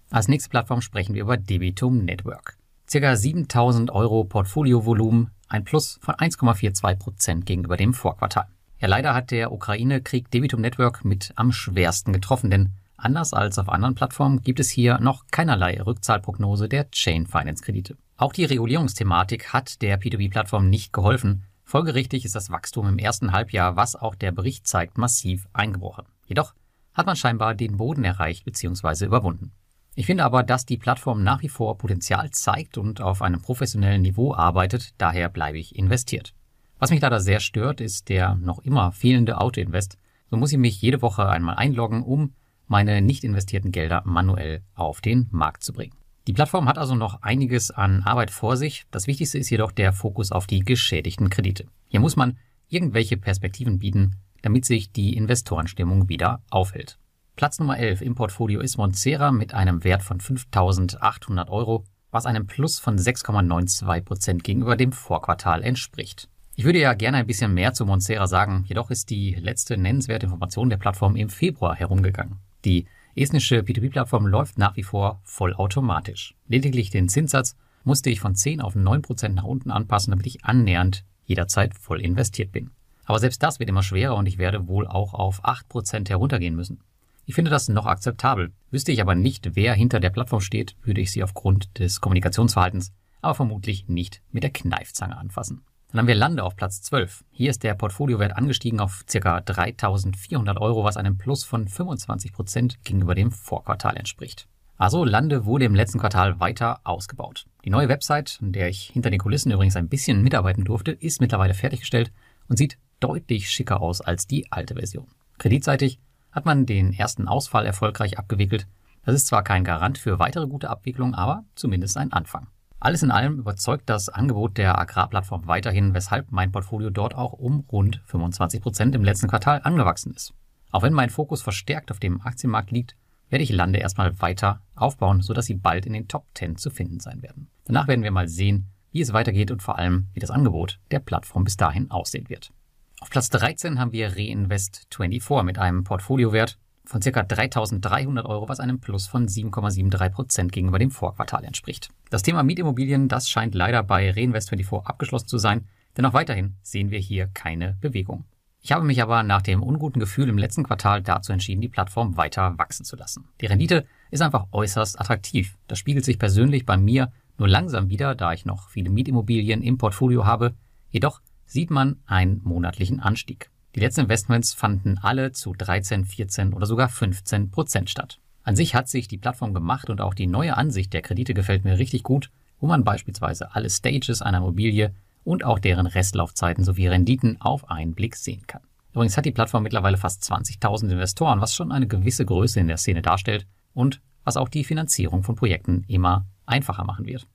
[0.09, 2.57] Als nächste Plattform sprechen wir über Debitum Network.
[2.89, 8.47] Circa 7000 Euro Portfoliovolumen, ein Plus von 1,42 Prozent gegenüber dem Vorquartal.
[8.79, 13.69] Ja, leider hat der Ukraine-Krieg Debitum Network mit am schwersten getroffen, denn Anders als auf
[13.69, 17.95] anderen Plattformen gibt es hier noch keinerlei Rückzahlprognose der Chain Finance Kredite.
[18.17, 21.43] Auch die Regulierungsthematik hat der P2P-Plattform nicht geholfen.
[21.63, 26.05] Folgerichtig ist das Wachstum im ersten Halbjahr, was auch der Bericht zeigt, massiv eingebrochen.
[26.25, 26.55] Jedoch
[26.95, 29.05] hat man scheinbar den Boden erreicht bzw.
[29.05, 29.51] überwunden.
[29.99, 34.03] Ich finde aber, dass die Plattform nach wie vor Potenzial zeigt und auf einem professionellen
[34.03, 36.35] Niveau arbeitet, daher bleibe ich investiert.
[36.77, 39.97] Was mich leider sehr stört, ist der noch immer fehlende Auto-Invest.
[40.29, 42.35] So muss ich mich jede Woche einmal einloggen, um
[42.67, 45.95] meine nicht investierten Gelder manuell auf den Markt zu bringen.
[46.27, 48.85] Die Plattform hat also noch einiges an Arbeit vor sich.
[48.91, 51.65] Das Wichtigste ist jedoch der Fokus auf die geschädigten Kredite.
[51.87, 52.37] Hier muss man
[52.69, 56.99] irgendwelche Perspektiven bieten, damit sich die Investorenstimmung wieder aufhält.
[57.37, 62.47] Platz Nummer 11 im Portfolio ist Montserra mit einem Wert von 5.800 Euro, was einem
[62.47, 66.29] Plus von 6,92 Prozent gegenüber dem Vorquartal entspricht.
[66.55, 70.25] Ich würde ja gerne ein bisschen mehr zu Montserra sagen, jedoch ist die letzte nennenswerte
[70.25, 72.37] Information der Plattform im Februar herumgegangen.
[72.65, 76.33] Die estnische P2P-Plattform läuft nach wie vor vollautomatisch.
[76.47, 80.43] Lediglich den Zinssatz musste ich von 10 auf 9 Prozent nach unten anpassen, damit ich
[80.43, 82.71] annähernd jederzeit voll investiert bin.
[83.05, 86.55] Aber selbst das wird immer schwerer und ich werde wohl auch auf 8 Prozent heruntergehen
[86.55, 86.81] müssen.
[87.29, 88.53] Ich finde das noch akzeptabel.
[88.71, 92.93] Wüsste ich aber nicht, wer hinter der Plattform steht, würde ich sie aufgrund des Kommunikationsverhaltens
[93.21, 95.65] aber vermutlich nicht mit der Kneifzange anfassen.
[95.91, 97.25] Dann haben wir Lande auf Platz 12.
[97.29, 99.39] Hier ist der Portfoliowert angestiegen auf ca.
[99.39, 104.47] 3.400 Euro, was einem Plus von 25 Prozent gegenüber dem Vorquartal entspricht.
[104.77, 107.45] Also Lande wurde im letzten Quartal weiter ausgebaut.
[107.65, 111.19] Die neue Website, in der ich hinter den Kulissen übrigens ein bisschen mitarbeiten durfte, ist
[111.19, 112.13] mittlerweile fertiggestellt
[112.47, 115.07] und sieht deutlich schicker aus als die alte Version.
[115.39, 115.99] Kreditseitig
[116.37, 118.67] hat man den ersten Ausfall erfolgreich abgewickelt.
[119.03, 122.45] Das ist zwar kein Garant für weitere gute Abwicklung, aber zumindest ein Anfang.
[122.79, 127.65] Alles in allem überzeugt das Angebot der Agrarplattform weiterhin, weshalb mein Portfolio dort auch um
[127.71, 130.35] rund 25 Prozent im letzten Quartal angewachsen ist.
[130.69, 132.95] Auch wenn mein Fokus verstärkt auf dem Aktienmarkt liegt,
[133.29, 136.99] werde ich Lande erstmal weiter aufbauen, sodass sie bald in den Top 10 zu finden
[136.99, 137.49] sein werden.
[137.65, 140.99] Danach werden wir mal sehen, wie es weitergeht und vor allem, wie das Angebot der
[140.99, 142.51] Plattform bis dahin aussehen wird.
[142.99, 147.19] Auf Platz 13 haben wir Reinvest24 mit einem Portfoliowert von ca.
[147.21, 151.89] 3.300 Euro, was einem Plus von 7,73 Prozent gegenüber dem Vorquartal entspricht.
[152.09, 156.89] Das Thema Mietimmobilien, das scheint leider bei Reinvest24 abgeschlossen zu sein, denn auch weiterhin sehen
[156.89, 158.25] wir hier keine Bewegung.
[158.61, 162.17] Ich habe mich aber nach dem unguten Gefühl im letzten Quartal dazu entschieden, die Plattform
[162.17, 163.29] weiter wachsen zu lassen.
[163.41, 165.55] Die Rendite ist einfach äußerst attraktiv.
[165.67, 169.77] Das spiegelt sich persönlich bei mir nur langsam wieder, da ich noch viele Mietimmobilien im
[169.77, 170.55] Portfolio habe.
[170.89, 173.49] Jedoch sieht man einen monatlichen Anstieg.
[173.73, 178.19] Die letzten Investments fanden alle zu 13, 14 oder sogar 15 Prozent statt.
[178.43, 181.63] An sich hat sich die Plattform gemacht und auch die neue Ansicht der Kredite gefällt
[181.63, 182.29] mir richtig gut,
[182.59, 187.93] wo man beispielsweise alle Stages einer Immobilie und auch deren Restlaufzeiten sowie Renditen auf einen
[187.93, 188.61] Blick sehen kann.
[188.93, 192.77] Übrigens hat die Plattform mittlerweile fast 20.000 Investoren, was schon eine gewisse Größe in der
[192.77, 197.27] Szene darstellt und was auch die Finanzierung von Projekten immer einfacher machen wird.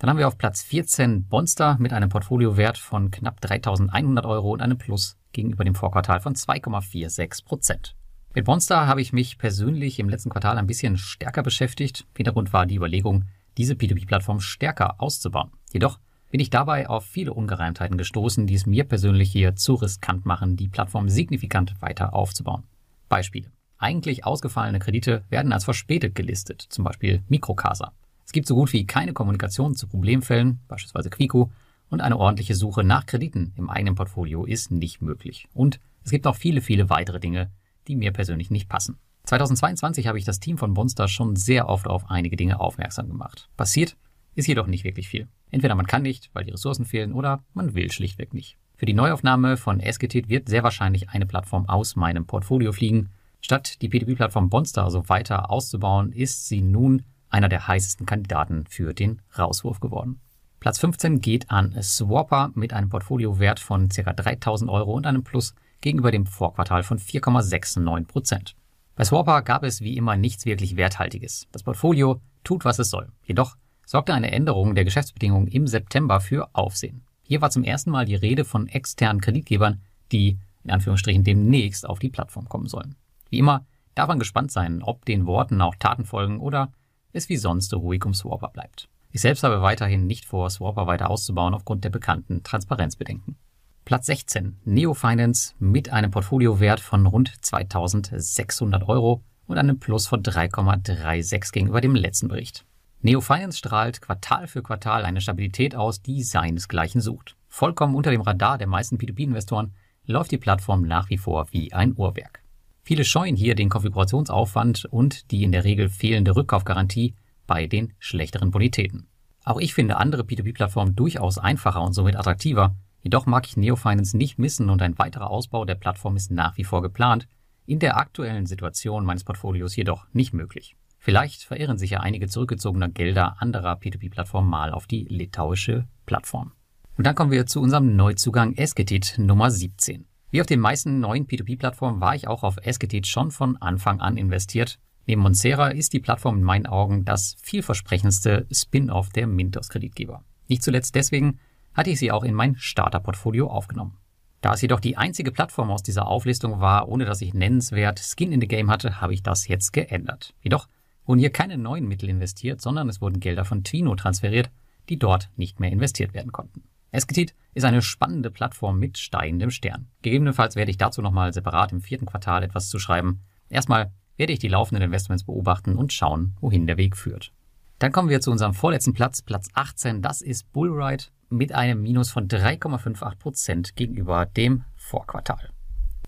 [0.00, 4.62] Dann haben wir auf Platz 14 Bonster mit einem Portfoliowert von knapp 3.100 Euro und
[4.62, 7.94] einem Plus gegenüber dem Vorquartal von 2,46 Prozent.
[8.34, 12.06] Mit Monster habe ich mich persönlich im letzten Quartal ein bisschen stärker beschäftigt.
[12.16, 13.26] Hintergrund war die Überlegung,
[13.58, 15.50] diese P2P-Plattform stärker auszubauen.
[15.70, 20.24] Jedoch bin ich dabei auf viele Ungereimtheiten gestoßen, die es mir persönlich hier zu riskant
[20.24, 22.62] machen, die Plattform signifikant weiter aufzubauen.
[23.10, 23.52] Beispiele.
[23.76, 27.92] Eigentlich ausgefallene Kredite werden als verspätet gelistet, zum Beispiel Mikrocasa.
[28.30, 31.50] Es gibt so gut wie keine Kommunikation zu Problemfällen, beispielsweise Quico,
[31.88, 35.48] und eine ordentliche Suche nach Krediten im eigenen Portfolio ist nicht möglich.
[35.52, 37.50] Und es gibt auch viele, viele weitere Dinge,
[37.88, 38.98] die mir persönlich nicht passen.
[39.24, 43.48] 2022 habe ich das Team von Monster schon sehr oft auf einige Dinge aufmerksam gemacht.
[43.56, 43.96] Passiert
[44.36, 45.26] ist jedoch nicht wirklich viel.
[45.50, 48.56] Entweder man kann nicht, weil die Ressourcen fehlen, oder man will schlichtweg nicht.
[48.76, 53.08] Für die Neuaufnahme von Esketit wird sehr wahrscheinlich eine Plattform aus meinem Portfolio fliegen.
[53.40, 58.92] Statt die P2P-Plattform Monster also weiter auszubauen, ist sie nun einer der heißesten Kandidaten für
[58.92, 60.20] den Rauswurf geworden.
[60.60, 64.12] Platz 15 geht an Swapper mit einem Portfoliowert von ca.
[64.12, 68.56] 3000 Euro und einem Plus gegenüber dem Vorquartal von 4,69 Prozent.
[68.94, 71.48] Bei Swapper gab es wie immer nichts wirklich Werthaltiges.
[71.52, 73.08] Das Portfolio tut, was es soll.
[73.24, 77.02] Jedoch sorgte eine Änderung der Geschäftsbedingungen im September für Aufsehen.
[77.22, 79.80] Hier war zum ersten Mal die Rede von externen Kreditgebern,
[80.12, 82.96] die in Anführungsstrichen demnächst auf die Plattform kommen sollen.
[83.30, 83.64] Wie immer
[83.94, 86.72] darf man gespannt sein, ob den Worten auch Taten folgen oder
[87.12, 88.88] es wie sonst ruhig um Swapper bleibt.
[89.12, 93.36] Ich selbst habe weiterhin nicht vor, Swapper weiter auszubauen aufgrund der bekannten Transparenzbedenken.
[93.84, 94.60] Platz 16.
[94.64, 101.80] Neo Finance mit einem Portfoliowert von rund 2600 Euro und einem Plus von 3,36 gegenüber
[101.80, 102.64] dem letzten Bericht.
[103.02, 107.36] Neo Finance strahlt Quartal für Quartal eine Stabilität aus, die seinesgleichen sucht.
[107.48, 111.94] Vollkommen unter dem Radar der meisten P2P-Investoren läuft die Plattform nach wie vor wie ein
[111.96, 112.42] Uhrwerk.
[112.90, 117.14] Viele scheuen hier den Konfigurationsaufwand und die in der Regel fehlende Rückkaufgarantie
[117.46, 119.06] bei den schlechteren Bonitäten.
[119.44, 122.74] Auch ich finde andere P2P-Plattformen durchaus einfacher und somit attraktiver,
[123.04, 126.56] jedoch mag ich Neo Finance nicht missen und ein weiterer Ausbau der Plattform ist nach
[126.56, 127.28] wie vor geplant,
[127.64, 130.74] in der aktuellen Situation meines Portfolios jedoch nicht möglich.
[130.98, 136.54] Vielleicht verirren sich ja einige zurückgezogene Gelder anderer P2P-Plattformen mal auf die litauische Plattform.
[136.98, 140.09] Und dann kommen wir zu unserem Neuzugang Esketit Nummer 17.
[140.30, 144.16] Wie auf den meisten neuen P2P-Plattformen war ich auch auf Esketit schon von Anfang an
[144.16, 144.78] investiert.
[145.06, 150.22] Neben Monsera ist die Plattform in meinen Augen das vielversprechendste Spin-off der Mintos-Kreditgeber.
[150.46, 151.40] Nicht zuletzt deswegen
[151.74, 153.96] hatte ich sie auch in mein Starter-Portfolio aufgenommen.
[154.40, 158.30] Da es jedoch die einzige Plattform aus dieser Auflistung war, ohne dass ich nennenswert Skin
[158.30, 160.34] in the Game hatte, habe ich das jetzt geändert.
[160.42, 160.68] Jedoch
[161.06, 164.50] wurden hier keine neuen Mittel investiert, sondern es wurden Gelder von Twino transferiert,
[164.88, 166.62] die dort nicht mehr investiert werden konnten.
[166.92, 169.88] Esketit ist eine spannende Plattform mit steigendem Stern.
[170.02, 173.20] Gegebenenfalls werde ich dazu nochmal separat im vierten Quartal etwas zu schreiben.
[173.48, 177.32] Erstmal werde ich die laufenden Investments beobachten und schauen, wohin der Weg führt.
[177.78, 180.02] Dann kommen wir zu unserem vorletzten Platz, Platz 18.
[180.02, 185.50] Das ist Bullride mit einem Minus von 3,58 Prozent gegenüber dem Vorquartal.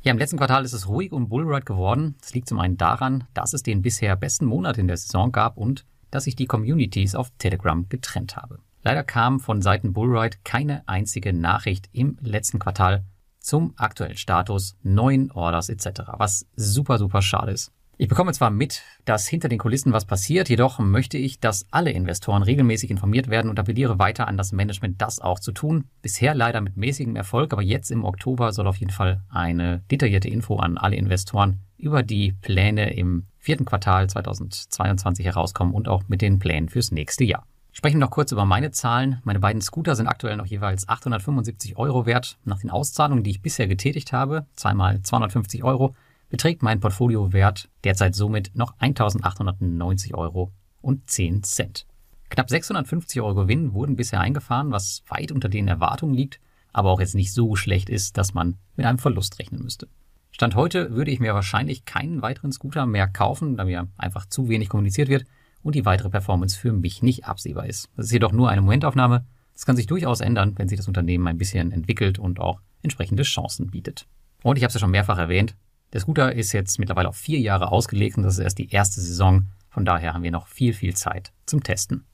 [0.02, 2.16] Ja, im letzten Quartal ist es ruhig um Bullride geworden.
[2.20, 5.56] Das liegt zum einen daran, dass es den bisher besten Monat in der Saison gab
[5.56, 8.58] und dass ich die Communities auf Telegram getrennt habe.
[8.82, 13.04] Leider kam von Seiten Bullride keine einzige Nachricht im letzten Quartal
[13.38, 17.72] zum aktuellen Status, neuen Orders etc., was super, super schade ist.
[17.98, 21.92] Ich bekomme zwar mit, dass hinter den Kulissen was passiert, jedoch möchte ich, dass alle
[21.92, 25.84] Investoren regelmäßig informiert werden und appelliere weiter an das Management, das auch zu tun.
[26.00, 30.28] Bisher leider mit mäßigem Erfolg, aber jetzt im Oktober soll auf jeden Fall eine detaillierte
[30.28, 36.22] Info an alle Investoren über die Pläne im vierten Quartal 2022 herauskommen und auch mit
[36.22, 37.46] den Plänen fürs nächste Jahr.
[37.74, 39.20] Sprechen noch kurz über meine Zahlen.
[39.24, 42.38] Meine beiden Scooter sind aktuell noch jeweils 875 Euro wert.
[42.44, 45.96] Nach den Auszahlungen, die ich bisher getätigt habe, zweimal 250 Euro,
[46.28, 51.86] beträgt mein Portfoliowert derzeit somit noch 1890 Euro und 10 Cent.
[52.28, 56.40] Knapp 650 Euro Gewinn wurden bisher eingefahren, was weit unter den Erwartungen liegt,
[56.74, 59.88] aber auch jetzt nicht so schlecht ist, dass man mit einem Verlust rechnen müsste.
[60.30, 64.48] Stand heute würde ich mir wahrscheinlich keinen weiteren Scooter mehr kaufen, da mir einfach zu
[64.48, 65.24] wenig kommuniziert wird
[65.62, 67.90] und die weitere Performance für mich nicht absehbar ist.
[67.96, 69.24] Das ist jedoch nur eine Momentaufnahme.
[69.52, 73.22] Das kann sich durchaus ändern, wenn sich das Unternehmen ein bisschen entwickelt und auch entsprechende
[73.22, 74.06] Chancen bietet.
[74.42, 75.54] Und ich habe es ja schon mehrfach erwähnt,
[75.92, 79.00] der Scooter ist jetzt mittlerweile auf vier Jahre ausgelegt und das ist erst die erste
[79.00, 79.48] Saison.
[79.68, 82.04] Von daher haben wir noch viel, viel Zeit zum Testen.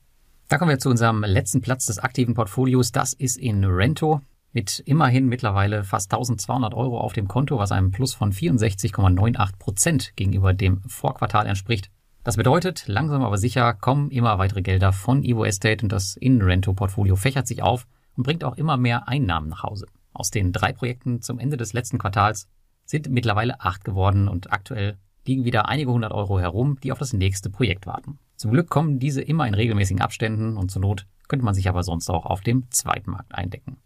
[0.49, 2.91] Da kommen wir zu unserem letzten Platz des aktiven Portfolios.
[2.91, 7.91] Das ist in Rento mit immerhin mittlerweile fast 1200 Euro auf dem Konto, was einem
[7.91, 11.91] Plus von 64,98 Prozent gegenüber dem Vorquartal entspricht.
[12.23, 17.15] Das bedeutet, langsam aber sicher kommen immer weitere Gelder von Evo Estate und das In-Rento-Portfolio
[17.15, 19.87] fächert sich auf und bringt auch immer mehr Einnahmen nach Hause.
[20.11, 22.47] Aus den drei Projekten zum Ende des letzten Quartals
[22.85, 27.13] sind mittlerweile acht geworden und aktuell liegen wieder einige hundert Euro herum, die auf das
[27.13, 28.19] nächste Projekt warten.
[28.35, 31.83] Zum Glück kommen diese immer in regelmäßigen Abständen und zur Not könnte man sich aber
[31.83, 33.77] sonst auch auf dem zweiten Markt eindecken.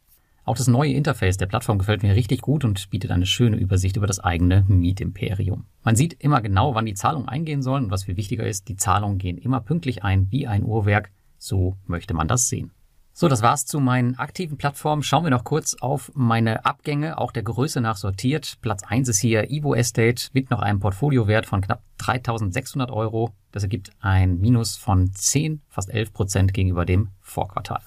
[0.46, 3.96] Auch das neue Interface der Plattform gefällt mir richtig gut und bietet eine schöne Übersicht
[3.96, 5.66] über das eigene Mietimperium.
[5.84, 8.76] Man sieht immer genau, wann die Zahlungen eingehen sollen und was viel wichtiger ist, die
[8.76, 11.12] Zahlungen gehen immer pünktlich ein wie ein Uhrwerk.
[11.38, 12.72] So möchte man das sehen.
[13.16, 15.04] So, das war's zu meinen aktiven Plattformen.
[15.04, 18.58] Schauen wir noch kurz auf meine Abgänge, auch der Größe nach sortiert.
[18.62, 23.30] Platz 1 ist hier Evo Estate mit noch einem Portfoliowert von knapp 3600 Euro.
[23.52, 27.82] Das ergibt ein Minus von 10, fast 11 Prozent gegenüber dem Vorquartal.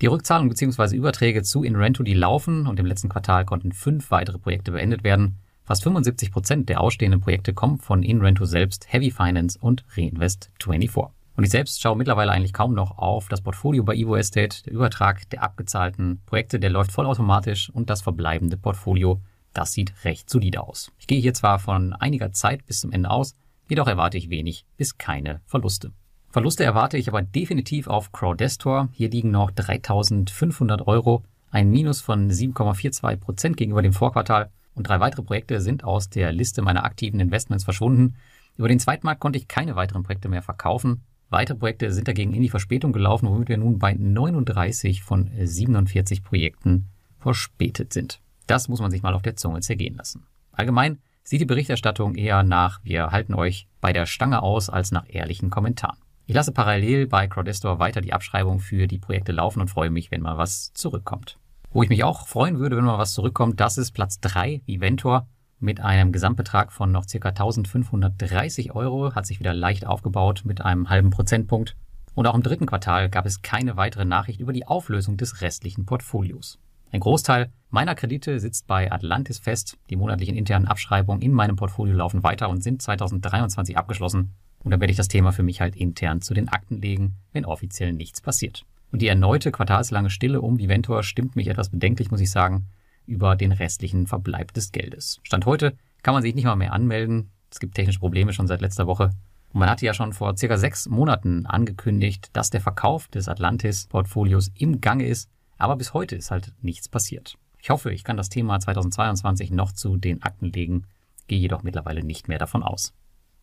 [0.00, 0.96] Die Rückzahlung bzw.
[0.96, 5.36] Überträge zu InRento, die laufen und im letzten Quartal konnten fünf weitere Projekte beendet werden.
[5.62, 11.10] Fast 75 Prozent der ausstehenden Projekte kommen von InRento selbst, Heavy Finance und Reinvest24.
[11.36, 14.62] Und ich selbst schaue mittlerweile eigentlich kaum noch auf das Portfolio bei Evo Estate.
[14.64, 19.20] Der Übertrag der abgezahlten Projekte, der läuft vollautomatisch und das verbleibende Portfolio,
[19.52, 20.90] das sieht recht solide aus.
[20.98, 23.34] Ich gehe hier zwar von einiger Zeit bis zum Ende aus,
[23.68, 25.92] jedoch erwarte ich wenig bis keine Verluste.
[26.32, 28.88] Verluste erwarte ich aber definitiv auf Crowdestor.
[28.92, 35.00] Hier liegen noch 3500 Euro, ein Minus von 7,42 Prozent gegenüber dem Vorquartal und drei
[35.00, 38.14] weitere Projekte sind aus der Liste meiner aktiven Investments verschwunden.
[38.56, 41.02] Über den Zweitmarkt konnte ich keine weiteren Projekte mehr verkaufen.
[41.30, 46.22] Weitere Projekte sind dagegen in die Verspätung gelaufen, womit wir nun bei 39 von 47
[46.22, 46.86] Projekten
[47.18, 48.20] verspätet sind.
[48.46, 50.26] Das muss man sich mal auf der Zunge zergehen lassen.
[50.52, 55.06] Allgemein sieht die Berichterstattung eher nach, wir halten euch bei der Stange aus, als nach
[55.08, 55.98] ehrlichen Kommentaren.
[56.30, 60.12] Ich lasse parallel bei Crowdestor weiter die Abschreibung für die Projekte laufen und freue mich,
[60.12, 61.40] wenn mal was zurückkommt.
[61.72, 65.26] Wo ich mich auch freuen würde, wenn mal was zurückkommt, das ist Platz 3, Viventor,
[65.58, 67.30] mit einem Gesamtbetrag von noch ca.
[67.30, 71.74] 1530 Euro, hat sich wieder leicht aufgebaut mit einem halben Prozentpunkt.
[72.14, 75.84] Und auch im dritten Quartal gab es keine weitere Nachricht über die Auflösung des restlichen
[75.84, 76.60] Portfolios.
[76.92, 79.78] Ein Großteil meiner Kredite sitzt bei Atlantis fest.
[79.90, 84.34] Die monatlichen internen Abschreibungen in meinem Portfolio laufen weiter und sind 2023 abgeschlossen.
[84.64, 87.44] Und dann werde ich das Thema für mich halt intern zu den Akten legen, wenn
[87.44, 88.66] offiziell nichts passiert.
[88.90, 92.66] Und die erneute quartalslange Stille um Viventor stimmt mich etwas bedenklich, muss ich sagen,
[93.06, 95.20] über den restlichen Verbleib des Geldes.
[95.22, 97.30] Stand heute kann man sich nicht mal mehr anmelden.
[97.52, 99.10] Es gibt technische Probleme schon seit letzter Woche.
[99.52, 104.50] Und man hatte ja schon vor circa sechs Monaten angekündigt, dass der Verkauf des Atlantis-Portfolios
[104.56, 107.36] im Gange ist aber bis heute ist halt nichts passiert.
[107.58, 110.86] Ich hoffe, ich kann das Thema 2022 noch zu den Akten legen,
[111.28, 112.94] gehe jedoch mittlerweile nicht mehr davon aus.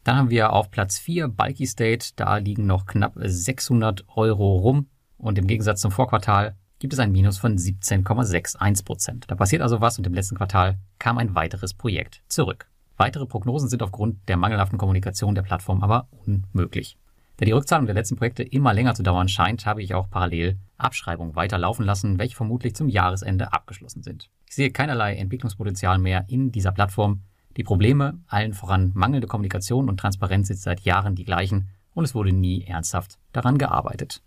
[0.04, 4.88] Dann haben wir auf Platz 4 Bulky State, da liegen noch knapp 600 Euro rum
[5.18, 9.26] und im Gegensatz zum Vorquartal gibt es ein Minus von 17,61 Prozent.
[9.28, 12.70] Da passiert also was und im letzten Quartal kam ein weiteres Projekt zurück.
[12.98, 16.98] Weitere Prognosen sind aufgrund der mangelhaften Kommunikation der Plattform aber unmöglich.
[17.38, 20.58] Da die Rückzahlung der letzten Projekte immer länger zu dauern scheint, habe ich auch parallel
[20.78, 24.32] Abschreibungen weiterlaufen lassen, welche vermutlich zum Jahresende abgeschlossen sind.
[24.48, 27.22] Ich sehe keinerlei Entwicklungspotenzial mehr in dieser Plattform.
[27.56, 32.16] Die Probleme, allen voran mangelnde Kommunikation und Transparenz sind seit Jahren die gleichen und es
[32.16, 34.24] wurde nie ernsthaft daran gearbeitet.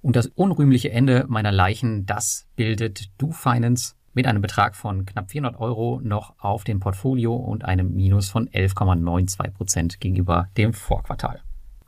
[0.00, 5.30] Und das unrühmliche Ende meiner Leichen, das bildet Do Finance mit einem Betrag von knapp
[5.30, 11.42] 400 Euro noch auf dem Portfolio und einem Minus von 11,92 Prozent gegenüber dem Vorquartal.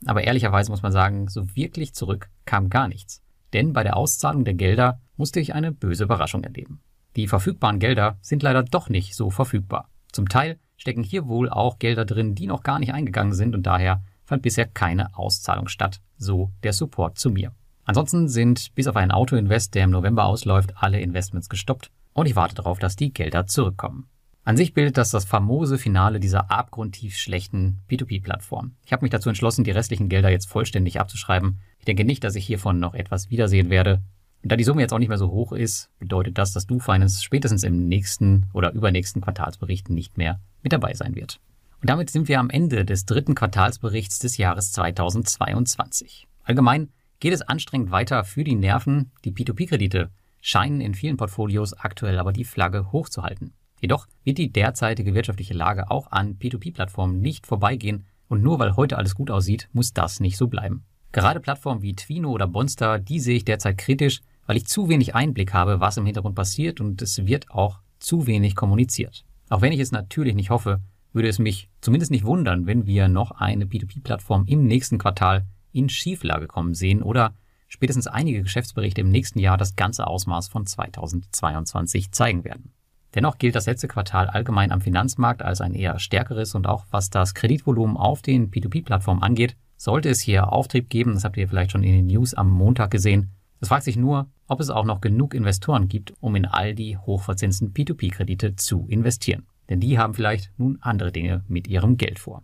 [0.06, 3.22] Aber ehrlicherweise muss man sagen, so wirklich zurück kam gar nichts.
[3.52, 6.80] Denn bei der Auszahlung der Gelder musste ich eine böse Überraschung erleben.
[7.16, 9.88] Die verfügbaren Gelder sind leider doch nicht so verfügbar.
[10.12, 13.64] Zum Teil stecken hier wohl auch Gelder drin, die noch gar nicht eingegangen sind und
[13.64, 17.52] daher fand bisher keine Auszahlung statt, so der Support zu mir.
[17.84, 22.36] Ansonsten sind bis auf einen Autoinvest, der im November ausläuft, alle Investments gestoppt und ich
[22.36, 24.08] warte darauf, dass die Gelder zurückkommen.
[24.46, 28.76] An sich bildet das das famose Finale dieser abgrundtief schlechten P2P-Plattform.
[28.84, 31.58] Ich habe mich dazu entschlossen, die restlichen Gelder jetzt vollständig abzuschreiben.
[31.80, 34.02] Ich denke nicht, dass ich hiervon noch etwas wiedersehen werde.
[34.44, 37.24] Und da die Summe jetzt auch nicht mehr so hoch ist, bedeutet das, dass DoFinance
[37.24, 41.40] spätestens im nächsten oder übernächsten Quartalsbericht nicht mehr mit dabei sein wird.
[41.80, 46.28] Und damit sind wir am Ende des dritten Quartalsberichts des Jahres 2022.
[46.44, 49.10] Allgemein geht es anstrengend weiter für die Nerven.
[49.24, 53.52] Die P2P-Kredite scheinen in vielen Portfolios aktuell aber die Flagge hochzuhalten.
[53.80, 58.98] Jedoch wird die derzeitige wirtschaftliche Lage auch an P2P-Plattformen nicht vorbeigehen und nur weil heute
[58.98, 60.84] alles gut aussieht, muss das nicht so bleiben.
[61.12, 65.14] Gerade Plattformen wie Twino oder Bonster, die sehe ich derzeit kritisch, weil ich zu wenig
[65.14, 69.24] Einblick habe, was im Hintergrund passiert und es wird auch zu wenig kommuniziert.
[69.48, 70.80] Auch wenn ich es natürlich nicht hoffe,
[71.12, 75.88] würde es mich zumindest nicht wundern, wenn wir noch eine P2P-Plattform im nächsten Quartal in
[75.88, 77.34] Schieflage kommen sehen oder
[77.68, 82.72] spätestens einige Geschäftsberichte im nächsten Jahr das ganze Ausmaß von 2022 zeigen werden.
[83.16, 87.08] Dennoch gilt das letzte Quartal allgemein am Finanzmarkt als ein eher stärkeres und auch was
[87.08, 91.70] das Kreditvolumen auf den P2P-Plattformen angeht, sollte es hier Auftrieb geben, das habt ihr vielleicht
[91.70, 93.30] schon in den News am Montag gesehen.
[93.58, 96.98] Es fragt sich nur, ob es auch noch genug Investoren gibt, um in all die
[96.98, 99.46] hochverzinsten P2P-Kredite zu investieren.
[99.70, 102.42] Denn die haben vielleicht nun andere Dinge mit ihrem Geld vor.